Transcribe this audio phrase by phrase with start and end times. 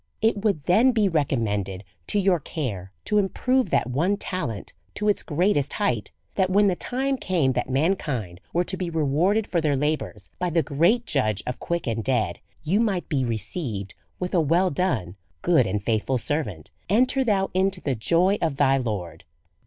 [0.19, 5.07] It would then be recommended to your care to im prove that one talent to
[5.07, 9.61] its greatest height; that when the time came that mankind were to be rewarded for
[9.61, 14.33] their labours by the great Judge of quick and dead, you might be received wrth
[14.33, 19.23] a well done, good and faithful servaiit, enter thou into the joy of thy Lord.